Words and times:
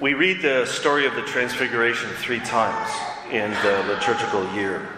We 0.00 0.14
read 0.14 0.42
the 0.42 0.64
story 0.64 1.06
of 1.06 1.16
the 1.16 1.22
Transfiguration 1.22 2.08
three 2.10 2.38
times 2.38 2.88
in 3.32 3.50
the 3.50 3.84
liturgical 3.92 4.48
year. 4.54 4.88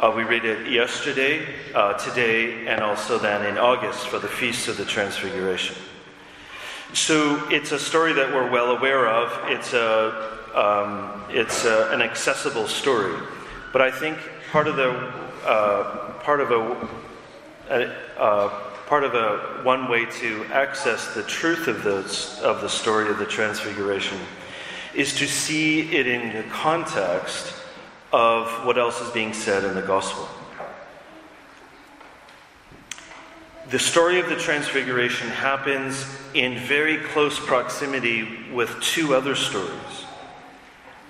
Uh, 0.00 0.12
we 0.16 0.24
read 0.24 0.44
it 0.44 0.68
yesterday, 0.68 1.46
uh, 1.72 1.92
today, 1.92 2.66
and 2.66 2.80
also 2.80 3.16
then 3.16 3.46
in 3.46 3.56
August 3.56 4.08
for 4.08 4.18
the 4.18 4.26
Feast 4.26 4.66
of 4.66 4.76
the 4.76 4.84
Transfiguration. 4.84 5.76
So 6.94 7.48
it's 7.48 7.70
a 7.70 7.78
story 7.78 8.12
that 8.14 8.34
we're 8.34 8.50
well 8.50 8.76
aware 8.76 9.06
of. 9.06 9.30
It's, 9.52 9.72
a, 9.72 10.40
um, 10.52 11.22
it's 11.30 11.64
a, 11.64 11.88
an 11.92 12.02
accessible 12.02 12.66
story. 12.66 13.14
But 13.72 13.82
I 13.82 13.92
think 13.92 14.18
part 14.50 14.66
of 14.66 14.74
the 14.74 15.12
uh, 15.46 16.12
part 16.24 16.40
of 16.40 16.50
a, 16.50 16.88
a 17.70 18.20
uh, 18.20 18.67
part 18.88 19.04
of 19.04 19.14
a 19.14 19.60
one 19.64 19.90
way 19.90 20.06
to 20.06 20.42
access 20.46 21.14
the 21.14 21.22
truth 21.24 21.68
of 21.68 21.84
the 21.84 21.98
of 22.42 22.62
the 22.62 22.68
story 22.68 23.10
of 23.10 23.18
the 23.18 23.26
Transfiguration 23.26 24.18
is 24.94 25.14
to 25.14 25.26
see 25.26 25.94
it 25.94 26.06
in 26.06 26.34
the 26.34 26.42
context 26.44 27.52
of 28.14 28.48
what 28.64 28.78
else 28.78 28.98
is 29.02 29.10
being 29.10 29.34
said 29.34 29.62
in 29.62 29.74
the 29.74 29.82
Gospel. 29.82 30.26
The 33.68 33.78
story 33.78 34.18
of 34.20 34.30
the 34.30 34.36
Transfiguration 34.36 35.28
happens 35.28 36.06
in 36.32 36.58
very 36.58 36.96
close 36.96 37.38
proximity 37.38 38.50
with 38.50 38.80
two 38.80 39.14
other 39.14 39.34
stories. 39.34 40.06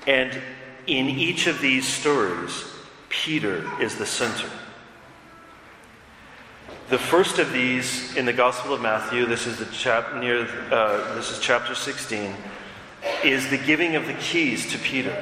And 0.08 0.42
in 0.88 1.08
each 1.08 1.46
of 1.46 1.60
these 1.60 1.86
stories, 1.86 2.64
Peter 3.08 3.64
is 3.80 3.96
the 3.96 4.06
center. 4.06 4.50
The 6.88 6.98
first 6.98 7.38
of 7.38 7.52
these 7.52 8.16
in 8.16 8.24
the 8.24 8.32
Gospel 8.32 8.72
of 8.72 8.80
Matthew, 8.80 9.26
this 9.26 9.46
is 9.46 9.58
the 9.58 9.66
chap 9.66 10.14
near 10.14 10.48
uh, 10.72 11.14
this 11.16 11.30
is 11.30 11.38
chapter 11.38 11.74
16, 11.74 12.34
is 13.22 13.50
the 13.50 13.58
giving 13.58 13.94
of 13.94 14.06
the 14.06 14.14
keys 14.14 14.72
to 14.72 14.78
Peter, 14.78 15.12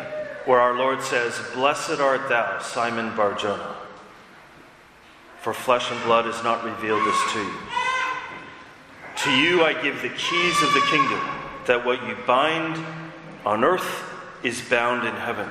where 0.45 0.61
our 0.61 0.79
Lord 0.79 1.03
says, 1.03 1.37
"Blessed 1.55 1.99
art 1.99 2.29
thou, 2.29 2.61
Simon 2.61 3.17
Barjona, 3.17 3.75
for 5.41 5.53
flesh 5.53 5.91
and 5.91 6.01
blood 6.05 6.27
has 6.27 6.41
not 6.45 6.63
revealed 6.63 7.05
this 7.05 7.33
to 7.33 7.41
you. 7.41 7.55
To 9.25 9.31
you 9.33 9.65
I 9.65 9.73
give 9.83 10.01
the 10.03 10.11
keys 10.11 10.63
of 10.63 10.73
the 10.73 10.87
kingdom, 10.89 11.21
that 11.67 11.85
what 11.85 12.01
you 12.07 12.17
bind 12.29 12.79
on 13.45 13.65
earth 13.65 14.05
is 14.45 14.61
bound 14.61 15.05
in 15.05 15.17
heaven, 15.17 15.49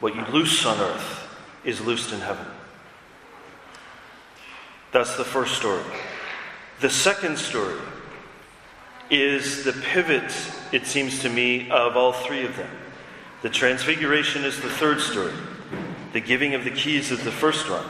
what 0.00 0.16
you 0.16 0.24
loose 0.32 0.66
on 0.66 0.80
earth 0.80 1.28
is 1.62 1.80
loosed 1.80 2.12
in 2.12 2.18
heaven." 2.18 2.53
That's 4.94 5.16
the 5.16 5.24
first 5.24 5.56
story. 5.56 5.82
The 6.80 6.88
second 6.88 7.36
story 7.36 7.80
is 9.10 9.64
the 9.64 9.72
pivot, 9.72 10.32
it 10.70 10.86
seems 10.86 11.18
to 11.22 11.28
me, 11.28 11.68
of 11.68 11.96
all 11.96 12.12
three 12.12 12.46
of 12.46 12.56
them. 12.56 12.70
The 13.42 13.50
Transfiguration 13.50 14.44
is 14.44 14.60
the 14.60 14.70
third 14.70 15.00
story, 15.00 15.32
the 16.12 16.20
giving 16.20 16.54
of 16.54 16.62
the 16.62 16.70
keys 16.70 17.10
is 17.10 17.24
the 17.24 17.32
first 17.32 17.68
one. 17.68 17.84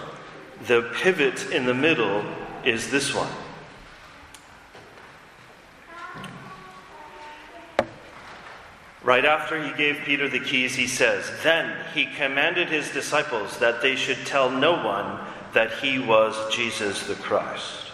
The 0.67 0.91
pivot 0.95 1.51
in 1.51 1.67
the 1.67 1.75
middle 1.75 2.25
is 2.65 2.91
this 2.91 3.15
one. 3.15 3.31
Right 9.03 9.27
after 9.27 9.63
he 9.63 9.77
gave 9.77 9.99
Peter 10.07 10.31
the 10.31 10.41
keys, 10.41 10.75
he 10.75 10.87
says, 10.87 11.31
Then 11.43 11.77
he 11.93 12.07
commanded 12.07 12.69
his 12.69 12.91
disciples 12.93 13.59
that 13.59 13.83
they 13.83 13.95
should 13.95 14.25
tell 14.25 14.51
no 14.51 14.83
one 14.83 15.21
that 15.55 15.73
he 15.75 15.99
was 15.99 16.37
Jesus 16.55 17.07
the 17.07 17.15
Christ. 17.15 17.85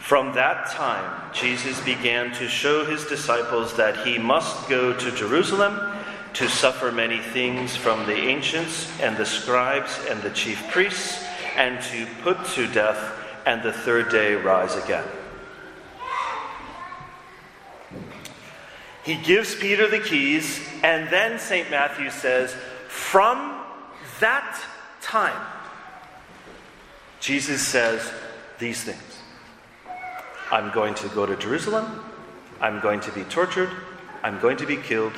From 0.00 0.32
that 0.34 0.68
time, 0.70 1.32
Jesus 1.32 1.80
began 1.84 2.32
to 2.34 2.48
show 2.48 2.84
his 2.84 3.04
disciples 3.06 3.76
that 3.76 4.06
he 4.06 4.18
must 4.18 4.68
go 4.68 4.96
to 4.96 5.10
Jerusalem 5.10 5.96
to 6.34 6.48
suffer 6.48 6.92
many 6.92 7.18
things 7.18 7.74
from 7.74 8.06
the 8.06 8.14
ancients 8.14 8.88
and 9.00 9.16
the 9.16 9.26
scribes 9.26 9.98
and 10.08 10.22
the 10.22 10.30
chief 10.30 10.62
priests, 10.70 11.24
and 11.56 11.82
to 11.82 12.06
put 12.22 12.44
to 12.44 12.66
death 12.68 12.98
and 13.46 13.62
the 13.62 13.72
third 13.72 14.10
day 14.10 14.34
rise 14.34 14.76
again. 14.76 15.06
He 19.02 19.16
gives 19.16 19.54
Peter 19.54 19.88
the 19.88 20.00
keys, 20.00 20.60
and 20.82 21.08
then 21.08 21.38
St. 21.38 21.70
Matthew 21.70 22.10
says, 22.10 22.54
From 22.88 23.60
that 24.20 24.60
time, 25.00 25.46
Jesus 27.26 27.60
says 27.60 28.08
these 28.60 28.84
things 28.84 29.02
I'm 30.52 30.70
going 30.72 30.94
to 30.94 31.08
go 31.08 31.26
to 31.26 31.34
Jerusalem, 31.34 32.04
I'm 32.60 32.78
going 32.78 33.00
to 33.00 33.10
be 33.10 33.24
tortured, 33.24 33.68
I'm 34.22 34.38
going 34.38 34.58
to 34.58 34.64
be 34.64 34.76
killed, 34.76 35.12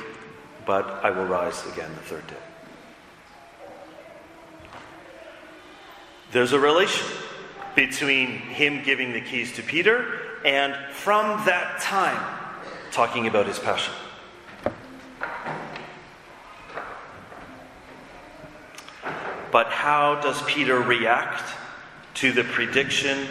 but 0.65 0.85
I 1.03 1.11
will 1.11 1.25
rise 1.25 1.63
again 1.71 1.91
the 1.93 2.01
third 2.01 2.25
day. 2.25 2.33
There's 6.31 6.51
a 6.51 6.59
relation 6.59 7.05
between 7.75 8.29
him 8.29 8.81
giving 8.83 9.13
the 9.13 9.21
keys 9.21 9.53
to 9.57 9.61
Peter 9.61 10.19
and 10.43 10.75
from 10.91 11.45
that 11.45 11.79
time 11.79 12.39
talking 12.91 13.27
about 13.27 13.45
his 13.45 13.59
passion. 13.59 13.93
But 19.51 19.67
how 19.67 20.19
does 20.21 20.41
Peter 20.47 20.79
react 20.81 21.43
to 22.19 22.33
the 22.33 22.43
prediction 22.43 23.25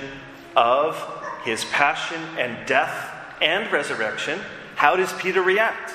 of 0.56 0.96
his 1.44 1.62
passion 1.66 2.18
and 2.38 2.66
death 2.66 3.12
and 3.42 3.70
resurrection, 3.70 4.40
how 4.76 4.96
does 4.96 5.12
Peter 5.14 5.42
react? 5.42 5.92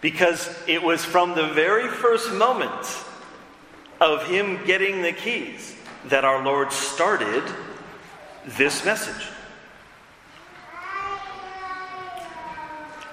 Because 0.00 0.48
it 0.66 0.82
was 0.82 1.04
from 1.04 1.34
the 1.34 1.48
very 1.48 1.86
first 1.86 2.32
moment 2.32 3.04
of 4.00 4.26
him 4.26 4.58
getting 4.64 5.02
the 5.02 5.12
keys 5.12 5.76
that 6.06 6.24
our 6.24 6.42
Lord 6.42 6.72
started 6.72 7.42
this 8.46 8.86
message. 8.86 9.28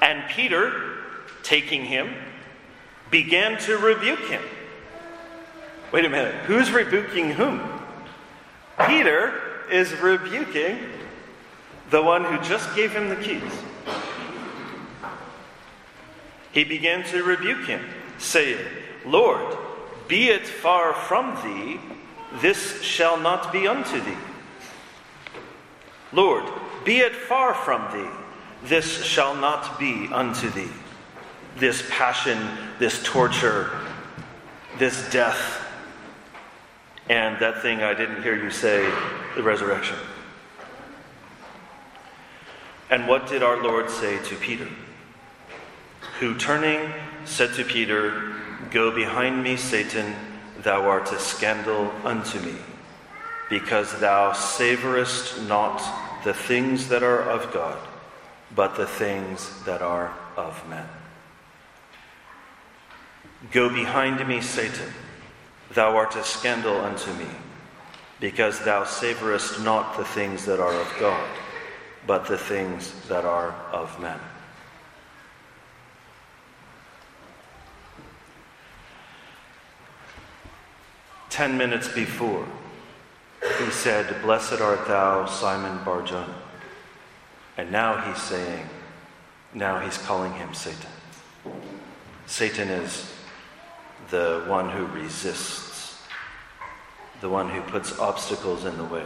And 0.02 0.24
Peter, 0.30 0.98
taking 1.44 1.84
him, 1.84 2.14
began 3.10 3.58
to 3.64 3.78
rebuke 3.78 4.30
him. 4.30 4.42
Wait 5.92 6.06
a 6.06 6.10
minute, 6.10 6.36
who's 6.46 6.72
rebuking 6.72 7.32
whom? 7.32 7.71
Peter 8.88 9.34
is 9.72 9.94
rebuking 9.94 10.80
the 11.90 12.02
one 12.02 12.24
who 12.24 12.38
just 12.44 12.74
gave 12.76 12.92
him 12.92 13.10
the 13.10 13.16
keys. 13.16 13.52
He 16.52 16.64
began 16.64 17.04
to 17.06 17.24
rebuke 17.24 17.66
him, 17.66 17.84
saying, 18.18 18.60
Lord, 19.06 19.58
be 20.08 20.30
it 20.30 20.46
far 20.46 20.94
from 20.94 21.36
thee, 21.44 21.80
this 22.42 22.82
shall 22.82 23.18
not 23.18 23.54
be 23.54 23.68
unto 23.68 24.02
thee. 24.02 24.18
Lord, 26.12 26.44
be 26.84 27.00
it 27.00 27.16
far 27.16 27.54
from 27.54 27.92
thee, 27.94 28.10
this 28.64 29.04
shall 29.04 29.36
not 29.36 29.80
be 29.80 30.10
unto 30.12 30.50
thee. 30.50 30.72
This 31.58 31.84
passion, 31.90 32.40
this 32.80 33.02
torture, 33.04 33.70
this 34.78 35.10
death 35.12 35.61
and 37.12 37.38
that 37.40 37.62
thing 37.62 37.84
I 37.84 37.94
didn't 37.94 38.24
hear 38.24 38.42
you 38.42 38.50
say, 38.50 38.90
the 39.36 39.44
resurrection. 39.44 39.98
And 42.90 43.06
what 43.06 43.28
did 43.28 43.44
our 43.44 43.62
Lord 43.62 43.90
say 43.90 44.18
to 44.24 44.36
Peter? 44.38 44.70
Who, 46.22 46.38
turning, 46.38 46.94
said 47.26 47.54
to 47.56 47.66
Peter, 47.66 48.34
Go 48.72 48.96
behind 48.96 49.44
me, 49.44 49.58
Satan, 49.58 50.16
thou 50.60 50.88
art 50.88 51.12
a 51.12 51.20
scandal 51.20 51.92
unto 52.06 52.40
me, 52.40 52.56
because 53.50 54.00
thou 54.00 54.32
savorest 54.32 55.46
not 55.50 55.84
the 56.24 56.34
things 56.34 56.88
that 56.88 57.04
are 57.04 57.24
of 57.24 57.52
God, 57.52 57.78
but 58.56 58.78
the 58.78 58.88
things 58.88 59.52
that 59.66 59.82
are 59.82 60.18
of 60.38 60.66
men. 60.70 60.88
Go 63.52 63.68
behind 63.68 64.26
me, 64.26 64.40
Satan 64.40 64.94
Thou 65.74 65.96
art 65.96 66.16
a 66.16 66.24
scandal 66.24 66.80
unto 66.82 67.14
me, 67.14 67.28
because 68.20 68.60
thou 68.60 68.84
savorest 68.84 69.64
not 69.64 69.98
the 69.98 70.04
things 70.04 70.46
that 70.46 70.60
are 70.60 70.74
of 70.74 70.94
God, 71.00 71.30
but 72.06 72.26
the 72.26 72.38
things 72.38 72.94
that 73.08 73.26
are 73.26 73.52
of 73.72 74.00
men. 74.00 74.20
Ten 81.30 81.58
minutes 81.58 81.88
before, 81.88 82.46
he 83.58 83.72
said, 83.72 84.22
Blessed 84.22 84.60
art 84.60 84.86
thou, 84.88 85.26
Simon 85.26 85.84
Barjona. 85.86 86.36
And 87.58 87.72
now 87.72 88.02
he's 88.02 88.22
saying, 88.22 88.68
now 89.54 89.80
he's 89.80 89.98
calling 89.98 90.34
him 90.34 90.54
Satan. 90.54 90.90
Satan 92.26 92.70
is 92.70 93.12
the 94.10 94.44
one 94.48 94.70
who 94.70 94.86
resists, 94.88 96.02
the 97.22 97.30
one 97.30 97.50
who 97.50 97.62
puts 97.62 97.98
obstacles 98.00 98.66
in 98.66 98.78
the 98.78 98.84
way. 98.84 99.06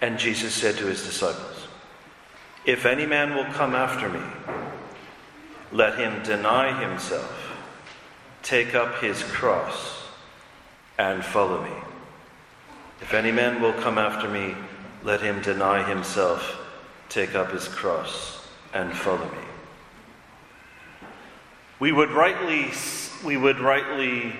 And 0.00 0.18
Jesus 0.18 0.54
said 0.54 0.76
to 0.76 0.86
his 0.86 1.04
disciples, 1.04 1.66
If 2.64 2.86
any 2.86 3.06
man 3.06 3.34
will 3.34 3.52
come 3.52 3.74
after 3.74 4.08
me, 4.08 4.22
let 5.72 5.98
him 5.98 6.22
deny 6.22 6.72
himself, 6.80 7.56
take 8.42 8.74
up 8.74 9.00
his 9.00 9.22
cross, 9.24 10.04
and 10.98 11.24
follow 11.24 11.62
me. 11.62 11.76
If 13.00 13.14
any 13.14 13.32
man 13.32 13.60
will 13.60 13.74
come 13.74 13.98
after 13.98 14.28
me, 14.28 14.54
let 15.04 15.20
him 15.20 15.42
deny 15.42 15.82
himself, 15.82 16.58
take 17.08 17.34
up 17.34 17.52
his 17.52 17.68
cross, 17.68 18.46
and 18.72 18.92
follow 18.92 19.30
me. 19.30 19.47
We 21.80 21.92
would 21.92 22.10
rightly, 22.10 22.70
we 23.24 23.36
would 23.36 23.60
rightly 23.60 24.32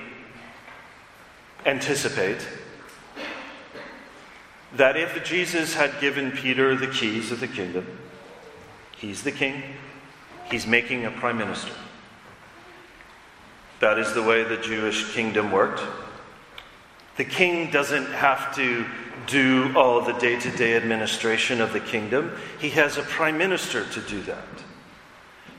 anticipate 1.65 2.47
that 4.75 4.97
if 4.97 5.25
Jesus 5.25 5.75
had 5.75 6.01
given 6.01 6.33
Peter 6.33 6.75
the 6.75 6.89
keys 6.89 7.31
of 7.31 7.41
the 7.41 7.47
kingdom, 7.47 7.87
he's 8.97 9.23
the 9.23 9.33
king, 9.33 9.63
he's 10.51 10.67
making 10.67 11.05
a 11.05 11.11
prime 11.11 11.39
minister. 11.39 11.73
That 13.81 13.99
is 13.99 14.13
the 14.13 14.23
way 14.23 14.43
the 14.43 14.57
Jewish 14.57 15.13
kingdom 15.13 15.53
worked. 15.53 15.81
The 17.17 17.25
king 17.25 17.71
doesn't 17.71 18.07
have 18.07 18.55
to 18.57 18.85
do 19.27 19.73
all 19.77 20.01
the 20.01 20.13
day 20.15 20.39
to 20.41 20.51
day 20.57 20.77
administration 20.77 21.61
of 21.61 21.73
the 21.73 21.81
kingdom, 21.81 22.33
he 22.59 22.71
has 22.71 22.97
a 22.97 23.03
prime 23.03 23.39
minister 23.39 23.85
to 23.85 24.01
do 24.01 24.23
that. 24.23 24.45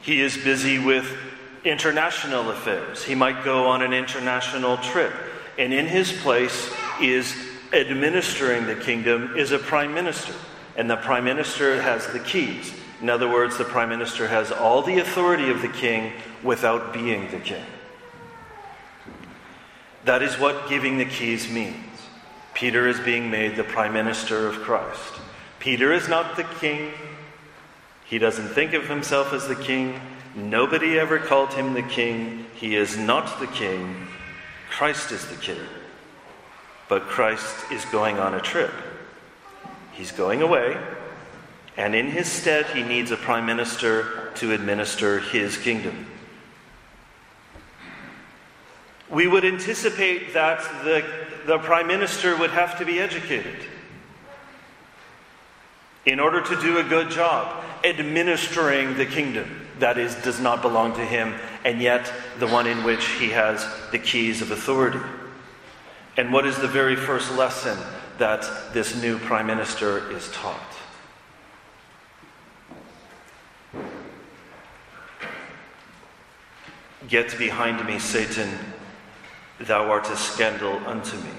He 0.02 0.22
is 0.22 0.38
busy 0.38 0.80
with 0.80 1.16
international 1.64 2.50
affairs. 2.52 3.04
He 3.04 3.16
might 3.16 3.44
go 3.44 3.68
on 3.68 3.82
an 3.82 3.94
international 3.94 4.78
trip. 4.78 5.14
And 5.58 5.74
in 5.74 5.86
his 5.86 6.12
place 6.12 6.72
is 7.02 7.36
administering 7.74 8.66
the 8.66 8.76
kingdom 8.76 9.36
is 9.38 9.52
a 9.52 9.60
prime 9.60 9.94
minister. 9.94 10.34
And 10.76 10.90
the 10.90 10.98
prime 10.98 11.26
minister 11.26 11.82
has 11.82 12.08
the 12.08 12.20
keys. 12.20 12.74
In 13.02 13.10
other 13.10 13.30
words, 13.30 13.58
the 13.58 13.66
prime 13.66 13.90
minister 13.90 14.28
has 14.28 14.52
all 14.52 14.82
the 14.82 15.00
authority 15.00 15.50
of 15.50 15.62
the 15.62 15.68
king 15.68 16.14
without 16.44 16.94
being 16.94 17.30
the 17.32 17.40
king. 17.40 17.66
That 20.06 20.24
is 20.24 20.40
what 20.40 20.70
giving 20.70 20.98
the 20.98 21.06
keys 21.06 21.50
means. 21.50 21.76
Peter 22.54 22.88
is 22.88 23.00
being 23.00 23.30
made 23.30 23.56
the 23.56 23.64
prime 23.64 23.94
minister 23.94 24.48
of 24.48 24.56
Christ. 24.56 25.14
Peter 25.60 25.94
is 25.94 26.08
not 26.08 26.36
the 26.36 26.44
king. 26.44 26.92
He 28.06 28.18
doesn't 28.18 28.50
think 28.50 28.74
of 28.74 28.88
himself 28.88 29.34
as 29.34 29.48
the 29.48 29.56
king. 29.56 30.00
Nobody 30.40 30.98
ever 30.98 31.20
called 31.20 31.54
him 31.54 31.74
the 31.74 31.82
king. 31.82 32.46
He 32.56 32.76
is 32.76 32.98
not 32.98 33.40
the 33.40 33.48
king. 33.48 34.08
Christ 34.70 35.12
is 35.12 35.26
the 35.28 35.36
king. 35.36 35.60
But 36.88 37.04
Christ 37.04 37.72
is 37.72 37.84
going 37.86 38.20
on 38.20 38.34
a 38.34 38.40
trip. 38.40 38.72
He's 39.92 40.12
going 40.12 40.42
away, 40.42 40.78
and 41.76 41.94
in 41.94 42.08
his 42.08 42.28
stead, 42.28 42.68
he 42.68 42.84
needs 42.84 43.12
a 43.12 43.18
prime 43.18 43.46
minister 43.46 44.32
to 44.36 44.54
administer 44.54 45.20
his 45.20 45.58
kingdom. 45.58 46.08
We 49.10 49.28
would 49.28 49.44
anticipate 49.44 50.34
that 50.34 50.62
the, 50.86 51.04
the 51.46 51.60
prime 51.60 51.88
minister 51.88 52.38
would 52.38 52.52
have 52.52 52.78
to 52.78 52.86
be 52.86 53.00
educated 53.00 53.58
in 56.06 56.20
order 56.20 56.42
to 56.42 56.62
do 56.62 56.78
a 56.78 56.84
good 56.84 57.10
job 57.10 57.64
administering 57.84 58.96
the 58.96 59.06
kingdom 59.06 59.69
that 59.80 59.98
is 59.98 60.16
does 60.16 60.40
not 60.40 60.62
belong 60.62 60.94
to 60.94 61.06
him 61.06 61.36
and 61.66 61.82
yet 61.82 62.12
the 62.40 62.48
one 62.48 62.68
in 62.68 62.84
which 62.84 63.06
he 63.12 63.30
has 63.30 63.66
the 63.92 64.00
keys 64.00 64.42
of 64.42 64.52
authority. 64.52 65.00
And 66.18 66.34
what 66.34 66.46
is 66.46 66.58
the 66.58 66.68
very 66.68 66.96
first 66.96 67.36
lesson 67.36 67.78
that 68.18 68.74
this 68.74 69.02
new 69.02 69.18
prime 69.18 69.48
minister 69.48 70.12
is 70.12 70.30
taught? 70.32 70.60
Get 77.08 77.38
behind 77.38 77.86
me 77.86 77.98
satan. 77.98 78.50
Thou 79.60 79.90
art 79.90 80.10
a 80.10 80.16
scandal 80.16 80.80
unto 80.86 81.18
me 81.18 81.32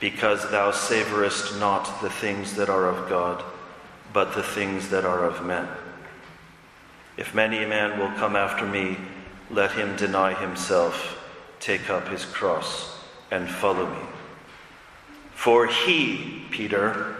because 0.00 0.50
thou 0.50 0.70
savorest 0.70 1.58
not 1.58 2.02
the 2.02 2.10
things 2.10 2.54
that 2.54 2.68
are 2.68 2.86
of 2.86 3.08
god 3.08 3.42
but 4.12 4.34
the 4.34 4.42
things 4.42 4.90
that 4.90 5.04
are 5.04 5.24
of 5.24 5.44
men 5.46 5.66
if 7.16 7.34
many 7.34 7.62
a 7.62 7.68
man 7.68 7.98
will 7.98 8.10
come 8.18 8.36
after 8.36 8.66
me, 8.66 8.96
let 9.50 9.72
him 9.72 9.96
deny 9.96 10.34
himself, 10.34 11.18
take 11.60 11.88
up 11.90 12.08
his 12.08 12.24
cross, 12.24 12.98
and 13.30 13.48
follow 13.48 13.88
me. 13.88 14.06
For 15.34 15.66
he, 15.66 16.44
Peter, 16.50 17.16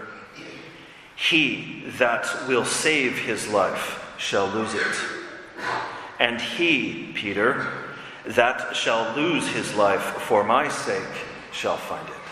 he 1.17 1.85
that 1.99 2.27
will 2.49 2.65
save 2.65 3.19
his 3.19 3.49
life 3.49 4.15
shall 4.19 4.49
lose 4.49 4.75
it. 4.75 4.97
And 6.19 6.41
he, 6.41 7.13
Peter, 7.15 7.67
that 8.27 8.75
shall 8.75 9.15
lose 9.15 9.47
his 9.49 9.75
life 9.75 10.03
for 10.03 10.45
my 10.45 10.69
sake 10.69 11.03
shall 11.53 11.77
find 11.77 12.09
it. 12.09 12.24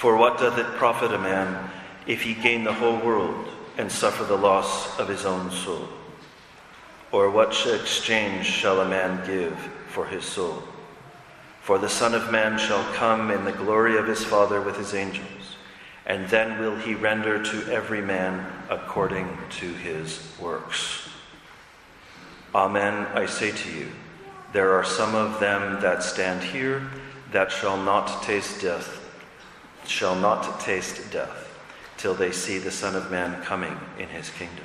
For 0.00 0.16
what 0.16 0.38
doth 0.38 0.56
it 0.56 0.78
profit 0.78 1.12
a 1.12 1.18
man 1.18 1.70
if 2.06 2.22
he 2.22 2.32
gain 2.32 2.64
the 2.64 2.72
whole 2.72 2.96
world 2.96 3.50
and 3.76 3.92
suffer 3.92 4.24
the 4.24 4.34
loss 4.34 4.98
of 4.98 5.08
his 5.08 5.26
own 5.26 5.50
soul? 5.50 5.90
Or 7.12 7.28
what 7.28 7.50
exchange 7.66 8.46
shall 8.46 8.80
a 8.80 8.88
man 8.88 9.26
give 9.26 9.58
for 9.88 10.06
his 10.06 10.24
soul? 10.24 10.62
For 11.60 11.76
the 11.76 11.90
Son 11.90 12.14
of 12.14 12.32
Man 12.32 12.58
shall 12.58 12.82
come 12.94 13.30
in 13.30 13.44
the 13.44 13.52
glory 13.52 13.98
of 13.98 14.06
his 14.06 14.24
Father 14.24 14.62
with 14.62 14.78
his 14.78 14.94
angels, 14.94 15.56
and 16.06 16.26
then 16.30 16.58
will 16.58 16.76
he 16.76 16.94
render 16.94 17.42
to 17.42 17.70
every 17.70 18.00
man 18.00 18.50
according 18.70 19.28
to 19.58 19.74
his 19.74 20.32
works. 20.40 21.10
Amen, 22.54 23.06
I 23.12 23.26
say 23.26 23.52
to 23.52 23.70
you, 23.70 23.88
there 24.54 24.72
are 24.72 24.84
some 24.84 25.14
of 25.14 25.40
them 25.40 25.82
that 25.82 26.02
stand 26.02 26.42
here 26.42 26.90
that 27.32 27.52
shall 27.52 27.76
not 27.76 28.22
taste 28.22 28.62
death 28.62 28.99
shall 29.90 30.14
not 30.14 30.60
taste 30.60 31.10
death 31.10 31.48
till 31.96 32.14
they 32.14 32.30
see 32.30 32.58
the 32.58 32.70
Son 32.70 32.94
of 32.94 33.10
Man 33.10 33.42
coming 33.42 33.76
in 33.98 34.08
his 34.08 34.30
kingdom. 34.30 34.64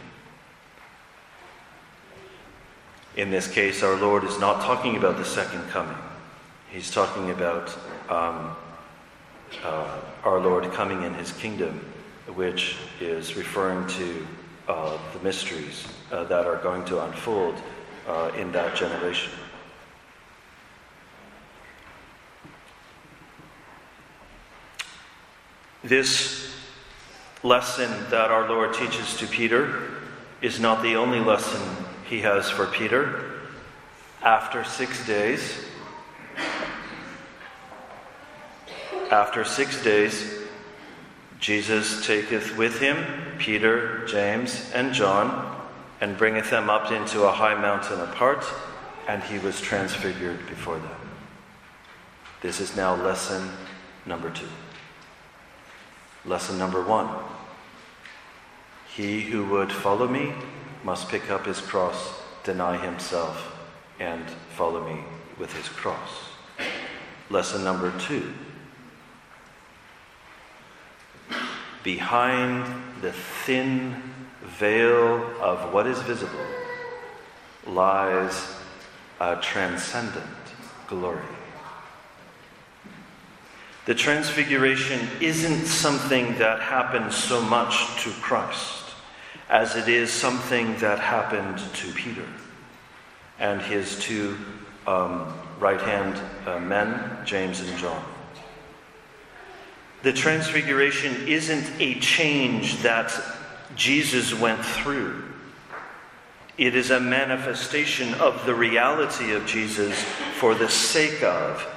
In 3.18 3.32
this 3.32 3.48
case, 3.48 3.82
our 3.82 3.96
Lord 3.96 4.24
is 4.24 4.40
not 4.40 4.62
talking 4.62 4.98
about 4.98 5.18
the 5.18 5.26
second 5.26 5.68
coming. 5.70 5.98
He's 6.70 6.92
talking 6.92 7.32
about 7.32 7.70
um, 8.08 8.56
uh, 9.64 10.00
our 10.24 10.40
Lord 10.40 10.72
coming 10.74 11.02
in 11.04 11.14
his 11.16 11.32
kingdom, 11.32 11.84
which 12.36 12.78
is 13.02 13.36
referring 13.36 13.88
to 13.88 14.28
uh, 14.68 14.98
the 15.14 15.20
mysteries 15.24 15.88
uh, 16.12 16.24
that 16.26 16.46
are 16.46 16.58
going 16.58 16.86
to 16.86 17.04
unfold 17.04 17.56
uh, 18.08 18.32
in 18.38 18.52
that 18.52 18.76
generation. 18.76 19.32
This 25.86 26.52
lesson 27.44 27.92
that 28.10 28.32
our 28.32 28.50
Lord 28.50 28.74
teaches 28.74 29.18
to 29.18 29.28
Peter 29.28 29.92
is 30.42 30.60
not 30.60 30.82
the 30.82 30.96
only 30.96 31.20
lesson 31.20 31.62
he 32.10 32.22
has 32.22 32.50
for 32.50 32.66
Peter. 32.66 33.42
After 34.24 34.64
six 34.64 35.06
days, 35.06 35.64
after 39.12 39.46
six 39.46 39.84
days, 39.84 40.40
Jesus 41.40 42.04
taketh 42.08 42.58
with 42.58 42.80
him 42.80 43.38
Peter, 43.38 44.08
James, 44.08 44.72
and 44.74 44.92
John, 44.92 45.56
and 46.02 46.18
bringeth 46.18 46.50
them 46.50 46.68
up 46.68 46.92
into 46.92 47.26
a 47.26 47.32
high 47.32 47.62
mountain 47.62 48.02
apart, 48.02 48.44
and 49.08 49.22
he 49.22 49.38
was 49.38 49.62
transfigured 49.62 50.48
before 50.48 50.80
them. 50.80 51.12
This 52.42 52.60
is 52.60 52.76
now 52.76 52.96
lesson 52.96 53.52
number 54.08 54.32
two. 54.32 54.48
Lesson 56.26 56.58
number 56.58 56.82
one 56.82 57.10
He 58.96 59.22
who 59.22 59.46
would 59.46 59.72
follow 59.72 60.08
me 60.08 60.34
must 60.84 61.10
pick 61.10 61.30
up 61.30 61.46
his 61.46 61.62
cross, 61.62 62.22
deny 62.44 62.78
himself, 62.78 63.56
and 64.00 64.24
follow 64.56 64.86
me 64.88 65.04
with 65.38 65.54
his 65.54 65.70
cross. 65.70 66.30
Lesson 67.30 67.64
number 67.64 67.92
two 68.00 68.34
Behind 71.84 72.66
the 73.02 73.12
thin 73.12 73.96
veil 74.42 75.32
of 75.40 75.72
what 75.72 75.86
is 75.86 76.02
visible 76.02 76.46
lies 77.68 78.56
a 79.20 79.36
transcendent 79.38 80.26
glory. 80.88 81.35
The 83.86 83.94
transfiguration 83.94 85.08
isn't 85.22 85.68
something 85.68 86.40
that 86.40 86.60
happened 86.60 87.14
so 87.14 87.40
much 87.42 88.04
to 88.04 88.10
Christ 88.14 88.84
as 89.48 89.76
it 89.76 89.88
is 89.88 90.12
something 90.12 90.76
that 90.78 90.98
happened 91.00 91.60
to 91.76 91.92
Peter 91.94 92.26
and 93.38 93.62
his 93.62 94.00
two 94.00 94.38
um, 94.88 95.38
right 95.60 95.80
hand 95.80 96.20
uh, 96.48 96.60
men, 96.60 97.24
James 97.26 97.62
and 97.62 97.78
John. 97.78 98.04
The 100.02 100.14
transfiguration 100.14 101.28
isn't 101.28 101.80
a 101.80 102.00
change 102.00 102.82
that 102.82 103.14
Jesus 103.76 104.34
went 104.34 104.66
through. 104.66 105.24
It 106.58 106.76
is 106.76 106.90
a 106.90 107.00
manifestation 107.00 108.16
of 108.16 108.48
the 108.48 108.56
reality 108.56 109.34
of 109.34 109.46
Jesus 109.46 110.02
for 110.40 110.56
the 110.56 110.70
sake 110.70 111.22
of 111.22 111.68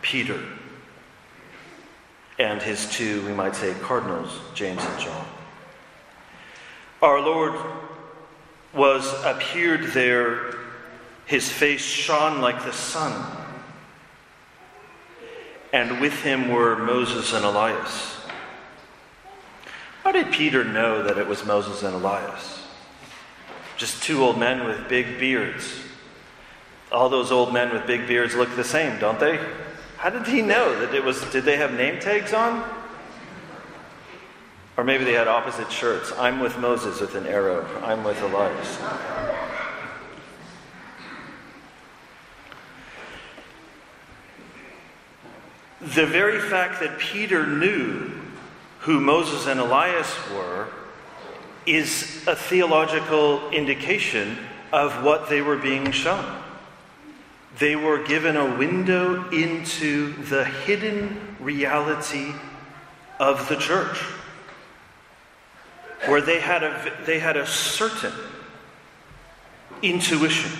Peter 0.00 0.40
and 2.38 2.60
his 2.60 2.90
two, 2.90 3.24
we 3.26 3.32
might 3.32 3.56
say, 3.56 3.74
cardinals, 3.80 4.38
James 4.54 4.82
and 4.84 5.00
John. 5.00 5.26
Our 7.02 7.20
Lord 7.20 7.54
was 8.74 9.12
appeared 9.24 9.92
there, 9.92 10.54
his 11.24 11.50
face 11.50 11.82
shone 11.82 12.40
like 12.40 12.64
the 12.64 12.72
sun, 12.72 13.36
and 15.72 16.00
with 16.00 16.22
him 16.22 16.50
were 16.50 16.76
Moses 16.76 17.32
and 17.32 17.44
Elias. 17.44 18.16
How 20.04 20.12
did 20.12 20.30
Peter 20.30 20.62
know 20.62 21.02
that 21.02 21.18
it 21.18 21.26
was 21.26 21.44
Moses 21.44 21.82
and 21.82 21.94
Elias? 21.94 22.62
Just 23.76 24.02
two 24.02 24.22
old 24.22 24.38
men 24.38 24.64
with 24.64 24.88
big 24.88 25.18
beards. 25.18 25.80
All 26.92 27.08
those 27.08 27.32
old 27.32 27.52
men 27.52 27.72
with 27.72 27.86
big 27.86 28.06
beards 28.06 28.34
look 28.34 28.54
the 28.54 28.64
same, 28.64 28.98
don't 29.00 29.18
they? 29.18 29.38
How 30.06 30.10
did 30.10 30.28
he 30.28 30.40
know 30.40 30.78
that 30.78 30.94
it 30.94 31.02
was? 31.02 31.20
Did 31.32 31.42
they 31.42 31.56
have 31.56 31.72
name 31.74 31.98
tags 31.98 32.32
on? 32.32 32.62
Or 34.76 34.84
maybe 34.84 35.02
they 35.02 35.14
had 35.14 35.26
opposite 35.26 35.68
shirts. 35.72 36.12
I'm 36.16 36.38
with 36.38 36.56
Moses 36.60 37.00
with 37.00 37.16
an 37.16 37.26
arrow, 37.26 37.66
I'm 37.82 38.04
with 38.04 38.22
Elias. 38.22 38.76
The 45.80 46.06
very 46.06 46.38
fact 46.38 46.78
that 46.78 47.00
Peter 47.00 47.44
knew 47.44 48.12
who 48.82 49.00
Moses 49.00 49.48
and 49.48 49.58
Elias 49.58 50.16
were 50.30 50.68
is 51.66 52.24
a 52.28 52.36
theological 52.36 53.50
indication 53.50 54.38
of 54.72 55.02
what 55.02 55.28
they 55.28 55.42
were 55.42 55.56
being 55.56 55.90
shown. 55.90 56.45
They 57.58 57.76
were 57.76 58.02
given 58.02 58.36
a 58.36 58.56
window 58.56 59.30
into 59.30 60.12
the 60.24 60.44
hidden 60.44 61.36
reality 61.40 62.32
of 63.18 63.48
the 63.48 63.56
church 63.56 63.98
where 66.06 66.20
they 66.20 66.38
had 66.38 66.62
a, 66.62 66.92
they 67.06 67.18
had 67.18 67.36
a 67.36 67.46
certain 67.46 68.12
intuition 69.82 70.52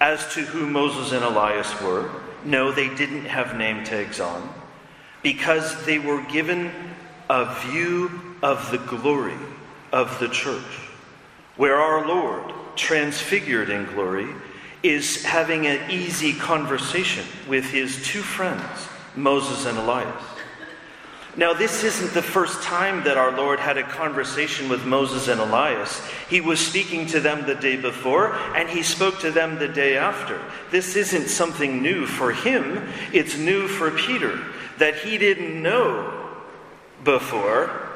as 0.00 0.34
to 0.34 0.42
who 0.42 0.66
Moses 0.66 1.12
and 1.12 1.24
Elias 1.24 1.80
were. 1.80 2.10
No, 2.44 2.72
they 2.72 2.94
didn't 2.94 3.24
have 3.24 3.56
name 3.56 3.84
tags 3.84 4.20
on 4.20 4.52
because 5.22 5.84
they 5.84 5.98
were 5.98 6.22
given 6.24 6.72
a 7.28 7.54
view 7.66 8.10
of 8.42 8.70
the 8.70 8.78
glory 8.78 9.36
of 9.92 10.18
the 10.18 10.28
church, 10.28 10.62
where 11.56 11.76
our 11.76 12.06
Lord, 12.06 12.52
transfigured 12.76 13.68
in 13.68 13.84
glory, 13.86 14.28
is 14.82 15.24
having 15.24 15.66
an 15.66 15.90
easy 15.90 16.32
conversation 16.32 17.24
with 17.48 17.64
his 17.66 18.04
two 18.06 18.22
friends, 18.22 18.88
Moses 19.14 19.66
and 19.66 19.78
Elias. 19.78 20.24
Now, 21.36 21.52
this 21.52 21.84
isn't 21.84 22.12
the 22.12 22.22
first 22.22 22.60
time 22.62 23.04
that 23.04 23.16
our 23.16 23.30
Lord 23.30 23.60
had 23.60 23.78
a 23.78 23.84
conversation 23.84 24.68
with 24.68 24.84
Moses 24.84 25.28
and 25.28 25.40
Elias. 25.40 26.04
He 26.28 26.40
was 26.40 26.58
speaking 26.58 27.06
to 27.08 27.20
them 27.20 27.46
the 27.46 27.54
day 27.54 27.76
before, 27.76 28.34
and 28.56 28.68
he 28.68 28.82
spoke 28.82 29.20
to 29.20 29.30
them 29.30 29.58
the 29.58 29.68
day 29.68 29.96
after. 29.96 30.40
This 30.72 30.96
isn't 30.96 31.28
something 31.28 31.82
new 31.82 32.04
for 32.04 32.32
him, 32.32 32.88
it's 33.12 33.38
new 33.38 33.68
for 33.68 33.90
Peter 33.92 34.40
that 34.78 34.96
he 34.96 35.18
didn't 35.18 35.62
know 35.62 36.30
before 37.04 37.89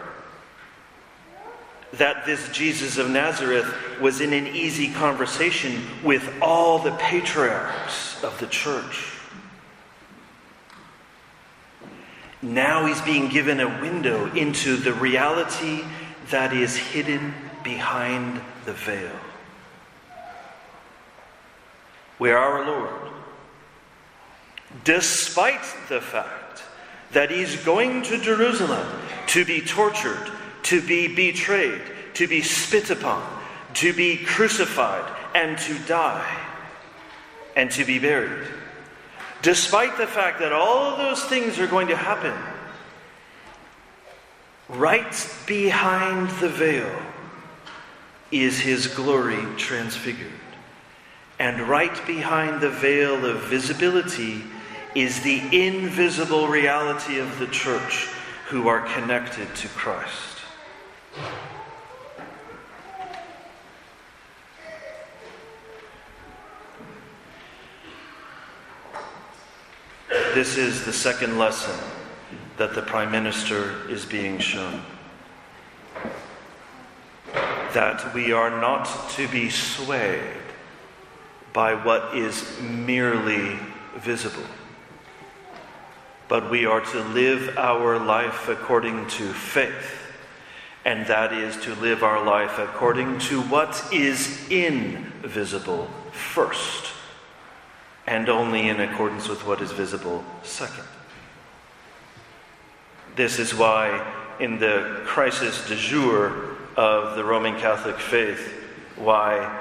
that 1.98 2.26
this 2.26 2.48
Jesus 2.50 2.98
of 2.98 3.10
Nazareth 3.10 3.72
was 4.00 4.20
in 4.20 4.32
an 4.32 4.48
easy 4.48 4.92
conversation 4.92 5.80
with 6.02 6.28
all 6.42 6.78
the 6.78 6.92
patriarchs 6.92 8.22
of 8.24 8.38
the 8.40 8.46
church. 8.46 9.10
Now 12.42 12.86
he's 12.86 13.00
being 13.02 13.28
given 13.28 13.60
a 13.60 13.80
window 13.80 14.30
into 14.34 14.76
the 14.76 14.92
reality 14.92 15.82
that 16.30 16.52
is 16.52 16.76
hidden 16.76 17.32
behind 17.62 18.40
the 18.66 18.72
veil. 18.72 19.10
Where 22.18 22.38
our 22.38 22.66
Lord, 22.66 23.12
despite 24.84 25.64
the 25.88 26.00
fact 26.00 26.62
that 27.12 27.30
he's 27.30 27.56
going 27.64 28.02
to 28.02 28.18
Jerusalem 28.18 28.86
to 29.28 29.44
be 29.44 29.60
tortured, 29.60 30.30
to 30.64 30.80
be 30.80 31.08
betrayed, 31.08 31.82
to 32.14 32.26
be 32.26 32.42
spit 32.42 32.90
upon, 32.90 33.24
to 33.74 33.92
be 33.92 34.18
crucified, 34.18 35.10
and 35.34 35.58
to 35.58 35.78
die, 35.80 36.38
and 37.56 37.70
to 37.70 37.84
be 37.84 37.98
buried 37.98 38.46
Despite 39.44 39.98
the 39.98 40.06
fact 40.06 40.38
that 40.40 40.54
all 40.54 40.86
of 40.86 40.96
those 40.96 41.22
things 41.22 41.58
are 41.58 41.66
going 41.66 41.88
to 41.88 41.96
happen, 41.96 42.32
right 44.70 45.30
behind 45.46 46.30
the 46.40 46.48
veil 46.48 46.90
is 48.32 48.58
his 48.58 48.86
glory 48.86 49.44
transfigured. 49.58 50.32
And 51.38 51.60
right 51.68 51.94
behind 52.06 52.62
the 52.62 52.70
veil 52.70 53.26
of 53.26 53.42
visibility 53.42 54.42
is 54.94 55.20
the 55.20 55.42
invisible 55.66 56.48
reality 56.48 57.18
of 57.18 57.38
the 57.38 57.48
church 57.48 58.06
who 58.46 58.68
are 58.68 58.80
connected 58.94 59.54
to 59.56 59.68
Christ. 59.68 60.33
This 70.34 70.56
is 70.56 70.84
the 70.84 70.92
second 70.92 71.38
lesson 71.38 71.78
that 72.56 72.74
the 72.74 72.82
Prime 72.82 73.12
Minister 73.12 73.88
is 73.88 74.04
being 74.04 74.38
shown. 74.38 74.82
That 77.72 78.12
we 78.12 78.32
are 78.32 78.50
not 78.50 79.10
to 79.10 79.28
be 79.28 79.48
swayed 79.48 80.20
by 81.52 81.74
what 81.74 82.16
is 82.16 82.60
merely 82.60 83.58
visible, 83.96 84.46
but 86.28 86.50
we 86.50 86.66
are 86.66 86.80
to 86.80 87.00
live 87.10 87.56
our 87.56 87.96
life 87.96 88.48
according 88.48 89.06
to 89.06 89.32
faith, 89.32 90.03
and 90.84 91.06
that 91.06 91.32
is 91.32 91.56
to 91.64 91.74
live 91.76 92.02
our 92.02 92.24
life 92.24 92.58
according 92.58 93.18
to 93.18 93.40
what 93.42 93.92
is 93.92 94.48
invisible 94.50 95.88
first 96.12 96.92
and 98.06 98.28
only 98.28 98.68
in 98.68 98.80
accordance 98.80 99.28
with 99.28 99.46
what 99.46 99.62
is 99.62 99.72
visible 99.72 100.22
second. 100.42 100.84
This 103.16 103.38
is 103.38 103.54
why, 103.54 104.04
in 104.40 104.58
the 104.58 105.00
crisis 105.06 105.66
de 105.68 105.76
jour 105.76 106.56
of 106.76 107.16
the 107.16 107.24
Roman 107.24 107.58
Catholic 107.58 107.98
faith, 107.98 108.52
why 108.96 109.60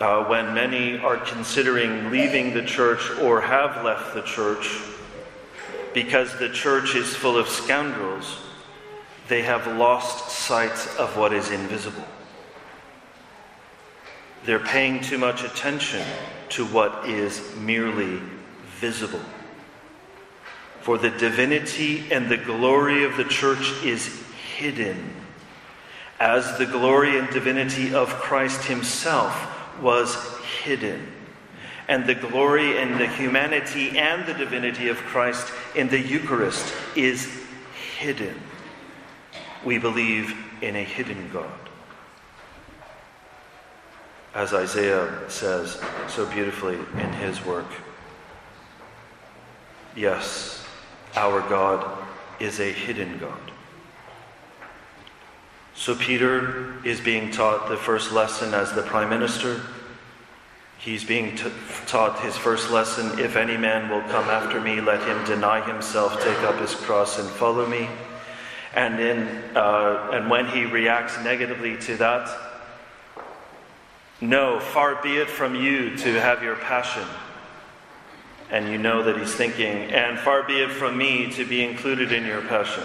uh, 0.00 0.24
when 0.24 0.52
many 0.54 0.98
are 0.98 1.16
considering 1.16 2.10
leaving 2.10 2.52
the 2.52 2.62
church 2.62 3.10
or 3.22 3.40
have 3.40 3.84
left 3.84 4.14
the 4.14 4.22
church 4.22 4.66
because 6.04 6.38
the 6.38 6.48
church 6.48 6.94
is 6.94 7.16
full 7.16 7.36
of 7.36 7.48
scoundrels, 7.48 8.38
they 9.26 9.42
have 9.42 9.66
lost 9.66 10.30
sight 10.30 10.78
of 10.96 11.16
what 11.16 11.32
is 11.32 11.50
invisible. 11.50 12.04
They're 14.44 14.60
paying 14.60 15.00
too 15.00 15.18
much 15.18 15.42
attention 15.42 16.06
to 16.50 16.64
what 16.66 17.08
is 17.08 17.42
merely 17.56 18.22
visible. 18.76 19.24
For 20.82 20.98
the 20.98 21.10
divinity 21.10 22.04
and 22.12 22.28
the 22.28 22.36
glory 22.36 23.02
of 23.02 23.16
the 23.16 23.24
church 23.24 23.72
is 23.82 24.22
hidden, 24.56 25.16
as 26.20 26.58
the 26.58 26.66
glory 26.66 27.18
and 27.18 27.28
divinity 27.30 27.92
of 27.92 28.10
Christ 28.10 28.66
Himself 28.66 29.34
was 29.82 30.14
hidden. 30.62 31.17
And 31.88 32.06
the 32.06 32.14
glory 32.14 32.78
and 32.78 33.00
the 33.00 33.08
humanity 33.08 33.98
and 33.98 34.26
the 34.26 34.34
divinity 34.34 34.88
of 34.88 34.98
Christ 34.98 35.50
in 35.74 35.88
the 35.88 35.98
Eucharist 35.98 36.74
is 36.94 37.28
hidden. 37.98 38.38
We 39.64 39.78
believe 39.78 40.34
in 40.60 40.76
a 40.76 40.84
hidden 40.84 41.30
God 41.32 41.50
as 44.38 44.54
Isaiah 44.54 45.28
says 45.28 45.80
so 46.06 46.24
beautifully 46.26 46.76
in 46.76 47.12
his 47.14 47.44
work. 47.44 47.66
Yes, 49.96 50.64
our 51.16 51.40
God 51.48 52.06
is 52.38 52.60
a 52.60 52.70
hidden 52.70 53.18
God. 53.18 53.50
So 55.74 55.96
Peter 55.96 56.74
is 56.84 57.00
being 57.00 57.32
taught 57.32 57.68
the 57.68 57.76
first 57.76 58.12
lesson 58.12 58.54
as 58.54 58.72
the 58.72 58.82
prime 58.82 59.08
minister 59.08 59.60
He's 60.78 61.02
being 61.02 61.34
t- 61.34 61.50
taught 61.86 62.20
his 62.20 62.36
first 62.36 62.70
lesson 62.70 63.18
if 63.18 63.34
any 63.34 63.56
man 63.56 63.90
will 63.90 64.02
come 64.08 64.28
after 64.30 64.60
me, 64.60 64.80
let 64.80 65.06
him 65.06 65.24
deny 65.24 65.60
himself, 65.60 66.22
take 66.22 66.38
up 66.42 66.60
his 66.60 66.74
cross, 66.74 67.18
and 67.18 67.28
follow 67.28 67.66
me. 67.66 67.88
And, 68.74 69.00
in, 69.00 69.26
uh, 69.56 70.10
and 70.12 70.30
when 70.30 70.46
he 70.46 70.66
reacts 70.66 71.18
negatively 71.24 71.76
to 71.78 71.96
that, 71.96 72.30
no, 74.20 74.60
far 74.60 75.02
be 75.02 75.16
it 75.16 75.28
from 75.28 75.56
you 75.56 75.96
to 75.96 76.20
have 76.20 76.44
your 76.44 76.56
passion. 76.56 77.06
And 78.50 78.68
you 78.68 78.78
know 78.78 79.02
that 79.02 79.18
he's 79.18 79.34
thinking, 79.34 79.66
and 79.66 80.18
far 80.18 80.44
be 80.44 80.60
it 80.60 80.70
from 80.70 80.96
me 80.96 81.30
to 81.32 81.44
be 81.44 81.64
included 81.64 82.12
in 82.12 82.24
your 82.24 82.42
passion. 82.42 82.84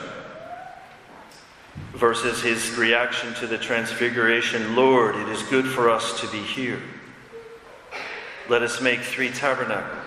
Versus 1.93 2.41
his 2.41 2.75
reaction 2.75 3.33
to 3.35 3.47
the 3.47 3.57
transfiguration 3.57 4.75
Lord, 4.75 5.15
it 5.15 5.29
is 5.29 5.43
good 5.43 5.65
for 5.65 5.91
us 5.91 6.19
to 6.21 6.27
be 6.27 6.39
here. 6.39 6.81
Let 8.49 8.61
us 8.61 8.81
make 8.81 9.01
three 9.01 9.29
tabernacles. 9.29 9.99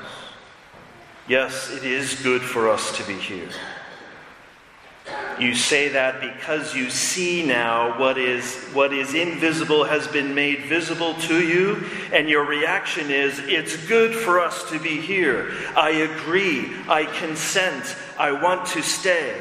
Yes, 1.29 1.71
it 1.71 1.85
is 1.85 2.23
good 2.23 2.43
for 2.43 2.69
us 2.69 2.97
to 2.99 3.05
be 3.05 3.15
here. 3.15 3.49
You 5.39 5.55
say 5.55 5.89
that 5.91 6.21
because 6.21 6.75
you 6.75 6.89
see 6.89 7.45
now 7.45 7.99
what 7.99 8.17
is, 8.17 8.57
what 8.73 8.93
is 8.93 9.15
invisible 9.15 9.85
has 9.85 10.09
been 10.09 10.35
made 10.35 10.65
visible 10.65 11.15
to 11.15 11.47
you, 11.47 11.85
and 12.13 12.29
your 12.29 12.45
reaction 12.45 13.11
is, 13.11 13.39
It's 13.41 13.77
good 13.87 14.15
for 14.15 14.41
us 14.41 14.69
to 14.71 14.79
be 14.79 15.01
here. 15.01 15.53
I 15.77 15.91
agree. 15.91 16.73
I 16.89 17.05
consent. 17.05 17.97
I 18.19 18.33
want 18.33 18.67
to 18.69 18.83
stay. 18.83 19.37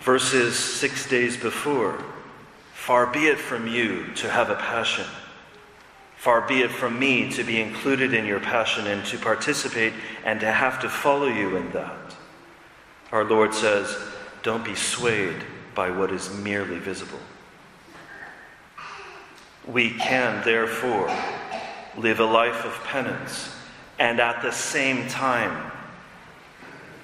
Verses 0.00 0.58
six 0.58 1.08
days 1.08 1.36
before 1.36 2.02
Far 2.72 3.06
be 3.06 3.26
it 3.26 3.38
from 3.38 3.66
you 3.68 4.06
to 4.14 4.30
have 4.30 4.48
a 4.48 4.56
passion. 4.56 5.04
Far 6.20 6.42
be 6.42 6.60
it 6.60 6.70
from 6.70 6.98
me 6.98 7.30
to 7.30 7.42
be 7.42 7.62
included 7.62 8.12
in 8.12 8.26
your 8.26 8.40
passion 8.40 8.86
and 8.86 9.02
to 9.06 9.16
participate 9.16 9.94
and 10.22 10.38
to 10.40 10.52
have 10.52 10.78
to 10.82 10.88
follow 10.90 11.28
you 11.28 11.56
in 11.56 11.72
that. 11.72 12.14
Our 13.10 13.24
Lord 13.24 13.54
says, 13.54 13.96
don't 14.42 14.62
be 14.62 14.74
swayed 14.74 15.42
by 15.74 15.90
what 15.90 16.12
is 16.12 16.30
merely 16.30 16.78
visible. 16.78 17.20
We 19.66 19.92
can, 19.92 20.44
therefore, 20.44 21.10
live 21.96 22.20
a 22.20 22.26
life 22.26 22.66
of 22.66 22.74
penance 22.84 23.54
and 23.98 24.20
at 24.20 24.42
the 24.42 24.52
same 24.52 25.08
time, 25.08 25.72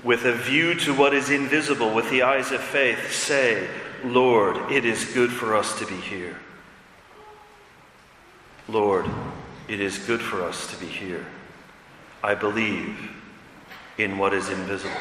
with 0.04 0.26
a 0.26 0.34
view 0.34 0.74
to 0.80 0.92
what 0.92 1.14
is 1.14 1.30
invisible, 1.30 1.94
with 1.94 2.10
the 2.10 2.20
eyes 2.20 2.52
of 2.52 2.60
faith, 2.60 3.10
say, 3.10 3.66
Lord, 4.04 4.70
it 4.70 4.84
is 4.84 5.06
good 5.14 5.32
for 5.32 5.56
us 5.56 5.78
to 5.78 5.86
be 5.86 5.96
here. 5.96 6.36
Lord, 8.68 9.06
it 9.68 9.80
is 9.80 9.98
good 9.98 10.20
for 10.20 10.42
us 10.42 10.72
to 10.72 10.80
be 10.80 10.86
here. 10.86 11.24
I 12.22 12.34
believe 12.34 13.10
in 13.98 14.18
what 14.18 14.34
is 14.34 14.48
invisible. 14.48 14.96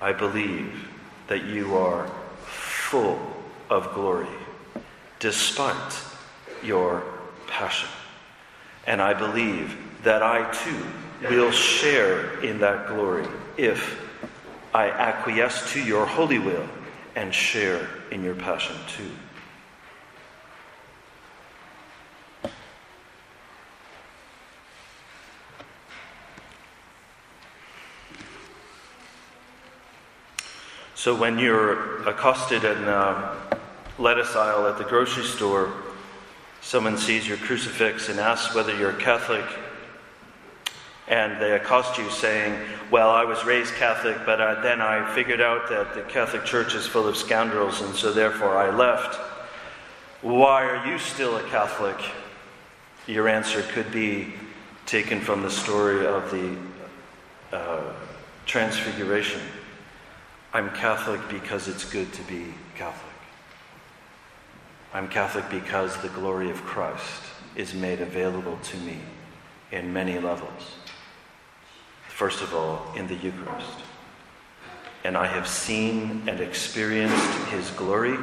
I 0.00 0.12
believe 0.12 0.88
that 1.28 1.44
you 1.44 1.76
are 1.76 2.08
full 2.44 3.18
of 3.70 3.92
glory 3.94 4.28
despite 5.18 6.02
your 6.62 7.02
passion. 7.46 7.88
And 8.86 9.00
I 9.00 9.14
believe 9.14 9.76
that 10.02 10.22
I 10.22 10.50
too 10.52 10.86
will 11.30 11.50
share 11.50 12.40
in 12.40 12.58
that 12.60 12.88
glory 12.88 13.26
if 13.56 14.00
I 14.74 14.90
acquiesce 14.90 15.72
to 15.72 15.82
your 15.82 16.04
holy 16.04 16.38
will 16.38 16.68
and 17.14 17.32
share 17.32 17.88
in 18.10 18.24
your 18.24 18.34
passion 18.34 18.76
too. 18.88 19.10
So 31.04 31.14
when 31.14 31.38
you're 31.38 32.02
accosted 32.08 32.64
in 32.64 32.84
a 32.84 33.36
lettuce 33.98 34.34
aisle 34.36 34.66
at 34.66 34.78
the 34.78 34.84
grocery 34.84 35.24
store, 35.24 35.70
someone 36.62 36.96
sees 36.96 37.28
your 37.28 37.36
crucifix 37.36 38.08
and 38.08 38.18
asks 38.18 38.54
whether 38.54 38.74
you're 38.74 38.94
Catholic, 38.94 39.44
and 41.06 41.38
they 41.42 41.52
accost 41.52 41.98
you 41.98 42.08
saying, 42.08 42.58
Well, 42.90 43.10
I 43.10 43.22
was 43.22 43.44
raised 43.44 43.74
Catholic, 43.74 44.16
but 44.24 44.40
uh, 44.40 44.62
then 44.62 44.80
I 44.80 45.14
figured 45.14 45.42
out 45.42 45.68
that 45.68 45.94
the 45.94 46.00
Catholic 46.10 46.46
Church 46.46 46.74
is 46.74 46.86
full 46.86 47.06
of 47.06 47.18
scoundrels, 47.18 47.82
and 47.82 47.94
so 47.94 48.10
therefore 48.10 48.56
I 48.56 48.74
left. 48.74 49.20
Why 50.22 50.64
are 50.64 50.86
you 50.90 50.98
still 50.98 51.36
a 51.36 51.42
Catholic? 51.50 51.98
Your 53.06 53.28
answer 53.28 53.60
could 53.60 53.92
be 53.92 54.32
taken 54.86 55.20
from 55.20 55.42
the 55.42 55.50
story 55.50 56.06
of 56.06 56.30
the 56.30 56.56
uh, 57.54 57.92
Transfiguration. 58.46 59.42
I'm 60.54 60.70
Catholic 60.70 61.20
because 61.28 61.66
it's 61.66 61.84
good 61.84 62.12
to 62.12 62.22
be 62.22 62.54
Catholic. 62.76 63.12
I'm 64.92 65.08
Catholic 65.08 65.50
because 65.50 65.96
the 65.96 66.10
glory 66.10 66.48
of 66.48 66.62
Christ 66.62 67.24
is 67.56 67.74
made 67.74 68.00
available 68.00 68.56
to 68.62 68.76
me 68.76 69.00
in 69.72 69.92
many 69.92 70.20
levels. 70.20 70.76
First 72.06 72.40
of 72.40 72.54
all, 72.54 72.86
in 72.94 73.08
the 73.08 73.16
Eucharist. 73.16 73.80
And 75.02 75.16
I 75.16 75.26
have 75.26 75.48
seen 75.48 76.22
and 76.28 76.38
experienced 76.38 77.36
His 77.48 77.70
glory. 77.70 78.16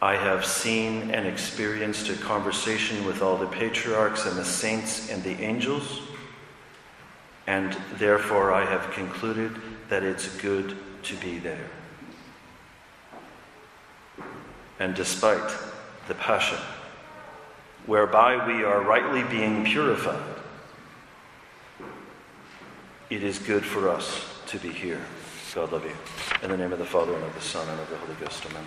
I 0.00 0.16
have 0.16 0.44
seen 0.44 1.12
and 1.12 1.28
experienced 1.28 2.08
a 2.08 2.16
conversation 2.16 3.04
with 3.04 3.22
all 3.22 3.36
the 3.36 3.46
patriarchs 3.46 4.26
and 4.26 4.36
the 4.36 4.44
saints 4.44 5.12
and 5.12 5.22
the 5.22 5.40
angels. 5.40 6.00
And 7.46 7.76
therefore, 7.98 8.50
I 8.50 8.64
have 8.64 8.90
concluded 8.90 9.52
that 9.92 10.02
it's 10.02 10.34
good 10.38 10.74
to 11.02 11.14
be 11.16 11.38
there. 11.38 11.68
And 14.80 14.94
despite 14.94 15.52
the 16.08 16.14
passion 16.14 16.56
whereby 17.84 18.46
we 18.46 18.64
are 18.64 18.80
rightly 18.80 19.22
being 19.24 19.66
purified, 19.66 20.40
it 23.10 23.22
is 23.22 23.38
good 23.38 23.66
for 23.66 23.90
us 23.90 24.24
to 24.46 24.58
be 24.58 24.70
here. 24.70 25.02
God 25.54 25.72
love 25.72 25.84
you. 25.84 25.92
In 26.42 26.48
the 26.48 26.56
name 26.56 26.72
of 26.72 26.78
the 26.78 26.86
Father, 26.86 27.12
and 27.14 27.24
of 27.24 27.34
the 27.34 27.42
Son, 27.42 27.68
and 27.68 27.78
of 27.78 27.90
the 27.90 27.96
Holy 27.96 28.14
Ghost. 28.14 28.46
Amen. 28.46 28.64